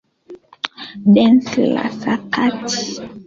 Densi 1.17 1.67
la 1.75 1.85
sakati. 1.99 2.85